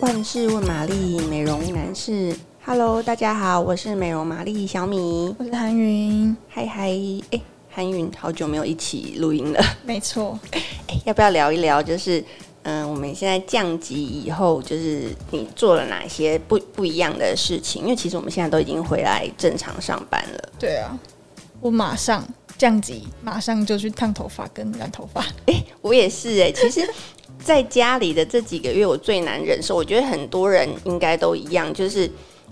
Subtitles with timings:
[0.00, 2.34] 万事问玛丽，美容男士
[2.64, 6.90] ，Hello，大家好，我是美容玛丽小米，我是韩云，嗨嗨，
[7.30, 10.62] 哎，韩云，好久没有一起录音了，没错，哎，
[11.04, 11.82] 要不要聊一聊？
[11.82, 12.18] 就是，
[12.62, 17.82] 嗯、呃，我们现在降级以后，就是你做了哪些不不一样的事情？
[17.82, 20.48] 因为其实我们现在都已经回来正常上班了。
[20.58, 20.98] 对啊，
[21.60, 22.26] 我马上
[22.60, 25.24] 降级，马上就去烫头发跟染头发。
[25.46, 26.86] 哎，我也是哎，其实。
[27.42, 29.74] 在家里的这几个月，我最难忍受。
[29.74, 32.02] 我觉得很多人应该都一样，就是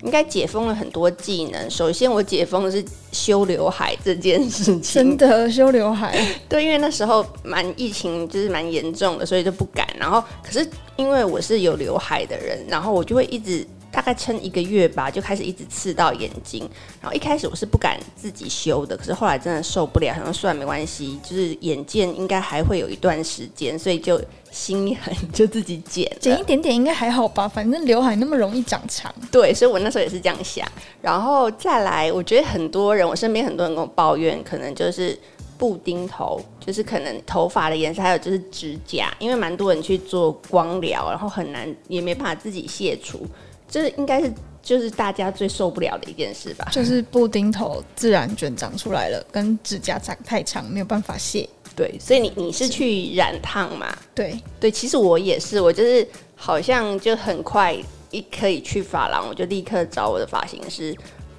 [0.02, 1.70] 应该解封了很多技能。
[1.70, 2.82] 首先，我解封的是
[3.12, 4.80] 修刘海这件事情。
[4.80, 6.18] 真的修刘海？
[6.48, 9.86] 对，因为那时候蛮疫情，就是蛮严重的，所以就不敢。
[9.98, 10.66] 然后，可是
[10.96, 13.66] 因为我是有刘海的人，然后我就会一直。
[13.98, 16.60] 大概撑一个月吧，就开始一直刺到眼睛。
[17.02, 29.12] 然后一开始我是不敢自己修的，可是后来真的受不了，想说算了没关系，就是眼见应该还会有一段时间，所以就心一狠 就自己剪，剪一点点应该还好吧，反正刘海那么容易长长。
[29.32, 30.64] 对，所以我那时候也是这样想。
[31.02, 35.18] 然后再来，我觉得很多人，我身边很多人跟我抱怨，可能就是
[35.58, 43.26] 布丁头，就是可能头发的颜色，还有就是指甲，因为蛮多人去做光疗，然后很难也没办法自己卸除。
[43.70, 51.48] 这应该是就是大家最受不了的一件事吧，就是布丁头自然卷长出来了，跟指甲长太长没有办法卸。
[51.76, 53.96] 对，所以你你是去染烫嘛？
[54.14, 57.76] 对对，其实我也是，我就是好像就很快
[58.10, 60.92] 一可以去发廊，我就立刻找我的发型师。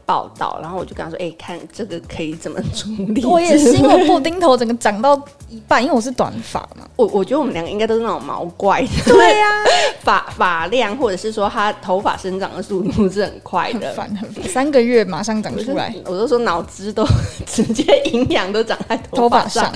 [0.09, 5.15] 报道，然后我就跟他说：“哎、欸，看这个可以怎么处理？” 我也是，因为布丁头整个长到
[5.49, 6.89] 一半，因为我是短发嘛。
[6.97, 8.87] 我我觉得我们两个应该都是那种毛怪的。
[9.05, 9.65] 对呀、啊，
[10.02, 15.93] 发发量或者是说他头发生长的速度是很快的，很烦很烦，三个月马上长出来。
[16.05, 17.05] 我都说脑子都
[17.45, 19.71] 直接营养都长在头发上。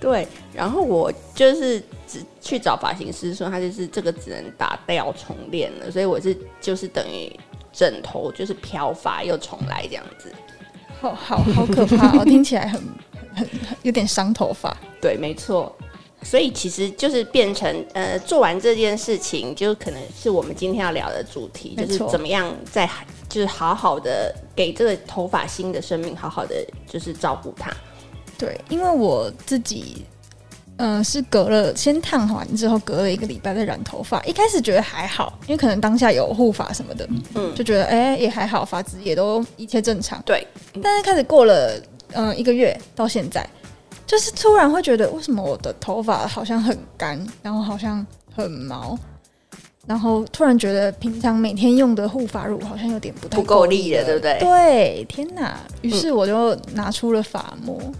[0.00, 7.32] 对，然后我就是只去找发型师说，他就是这个只能打掉重练了，所以我是就是等于。
[7.72, 10.32] 枕头就是漂发又重来这样子，
[11.00, 12.24] 好好好可怕哦！
[12.26, 12.80] 听起来很
[13.34, 14.76] 很，很有点伤头发。
[15.00, 15.74] 对，没错。
[16.22, 22.90] 所以其实就是变成呃，做完这件事情，就可能是我们今天要聊的主题，就是怎么样在
[23.28, 26.56] 就是好好的给这个头发新的生命，好好的
[26.88, 27.70] 就是照顾它。
[28.36, 30.04] 对，因为我自己。
[30.78, 34.22] 嗯、呃，是隔了先烫完之后，隔了一个礼拜再染头发。
[34.22, 40.22] 一开始觉得还好，因为可能当下有护发什么的，嗯，就觉得哎、欸、也还好，发质也都一切正常。
[40.24, 40.46] 对，
[40.82, 41.76] 但是开始过了
[42.12, 43.44] 嗯、呃、一个月到现在，
[44.06, 48.96] 就是突然会觉得为什么我的头发好像很干，然后好像很毛，
[49.84, 54.38] 然后突然觉得平常每天用的护发乳好像有点不太不够力了，对不对？
[54.38, 55.58] 对，天哪！
[55.82, 57.76] 于是我就拿出了发膜。
[57.82, 57.94] 嗯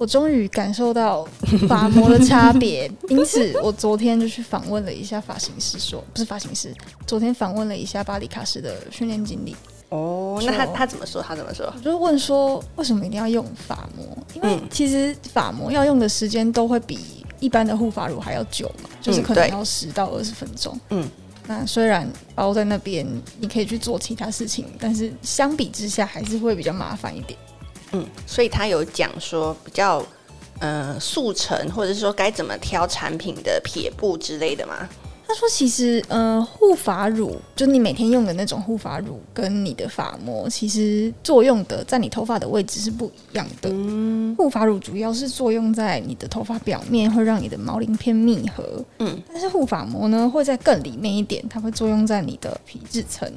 [0.00, 1.28] 我终于感受到
[1.68, 6.74] 发膜的差别， 因此我昨天就去访问了一下发型师说，说不是发型师，
[7.06, 9.54] 昨天访问了一下巴黎卡斯的训练经理。
[9.90, 11.20] 哦，那他他怎么说？
[11.20, 11.70] 他怎么说？
[11.76, 14.16] 我就问说，为什么一定要用发膜？
[14.32, 16.98] 因为其实发膜要用的时间都会比
[17.38, 20.80] 一般的护发乳还要久嘛，就是可能要十到二十分钟。
[20.88, 21.06] 嗯，
[21.46, 23.06] 那虽然包在那边，
[23.38, 27.38] 你可以去做其他事情，但是相比之下还是会比较麻烦一点。
[27.92, 30.04] 嗯，所以他有讲说比较，
[30.58, 34.88] 呃，速成或者是说该怎么挑产品的撇步之类的吗？
[35.26, 43.70] 他说其实，呃，护发乳就你每天用的那种护发乳跟你的发膜，其实作用的在你头发的位置是不一样的。
[43.72, 48.84] 嗯，护发乳主要是作用在你的头发表面，会让你的毛鳞片密合。
[48.98, 53.32] 嗯，但是护发膜呢，会在更里面一点，它会作用在你的皮质层。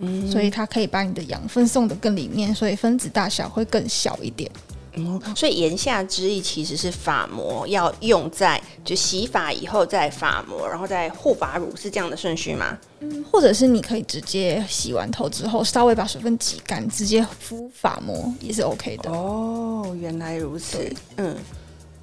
[0.00, 4.50] 嗯，所以它可以把你的养分送得更里面，所以分子大小会更小一点。
[4.94, 12.76] 嗯，所以言下之意其实是发膜要用在就洗发以后再发膜，然后再护发乳，是这样的顺序吗？
[12.98, 19.10] 嗯，或者是你可以直接洗完头之后稍微把水分挤干，直接敷发膜也是 OK 的。
[19.12, 20.92] 哦，原来如此。
[21.18, 21.36] 嗯，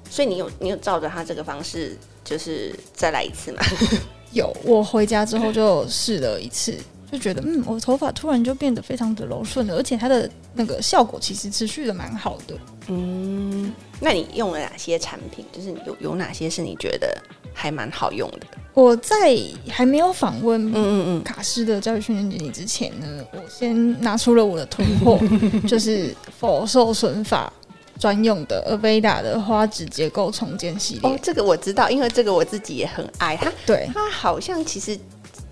[0.08, 1.94] 所以你有你有照着他这个方式，
[2.24, 3.60] 就是再来一次吗？
[4.32, 6.74] 有，我回家之后就试了一次。
[7.10, 12.54] 就觉得嗯，我的头发突然就变得非常的柔顺了，而且它的那个效果其实持续的蛮好的。
[12.88, 15.44] 嗯，那你用了哪些产品？
[15.50, 17.16] 就是有有哪些是你觉得
[17.54, 18.46] 还蛮好用的？
[18.74, 19.36] 我在
[19.68, 25.18] 还没有访问嗯嗯嗯卡斯的教育训练经理之前呢，我先拿出了我的囤货，
[25.66, 27.52] 就是否受损法
[27.98, 31.10] 专用的 Aveda 的花质结构重建系列。
[31.10, 33.50] 哦，这个我知道，因为这个我自己也很爱它。
[33.66, 34.98] 对，它好像其实。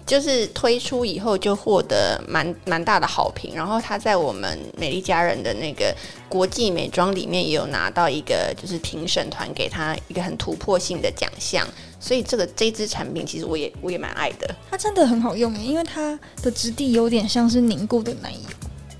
[0.06, 5.92] 就是推出以后就获得蛮蛮大的好评，然后它在我们美丽佳人的那个
[6.28, 11.66] 国际美妆里面也有拿到一个就是评审团给他一个很突破性的奖项，
[11.98, 14.54] 所以这个这支产品其实我也我也蛮爱的。
[14.70, 18.38] 它真的很好用诶，因为它的质地有点像是凝固的奶油。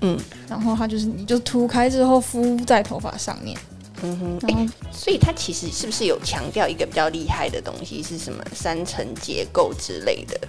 [0.01, 0.19] 嗯，
[0.49, 3.57] 然后它就是你就涂开之后敷在头发上面。
[4.03, 8.03] 嗯哼，哎、欸，所以它其实是不是有强调一个比较厉害的东西？
[8.03, 10.39] 是什么三层结构之类的？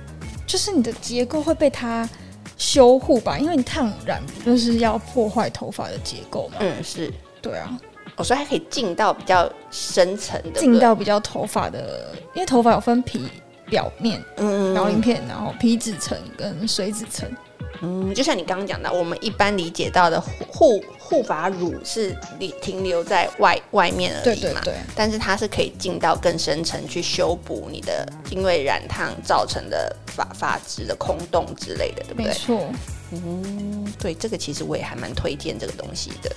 [0.49, 2.09] 就是你的结构会被它
[2.57, 3.39] 修护吧？
[3.39, 6.57] 因为你烫染不就是要破坏头发的结构嘛？
[6.59, 7.79] 嗯，是对啊。
[8.17, 13.29] 我说还可以进到比较深层的，进到比较头发的，因为头发有分皮
[13.67, 17.31] 表面、嗯，表鳞片，然后皮脂层跟水脂层。
[17.81, 22.17] 嗯，就像你刚刚讲的，我们一般理解到的护护发乳是
[22.61, 32.27] 停留在外外面而已嘛，对对对，但是它是可以进到更深层去修补你的因为染烫造成的发发质的空洞之类的，对不对？
[32.27, 32.69] 没错。
[33.11, 36.31] 嗯，对，这个其实我也还蛮推荐这个东西的。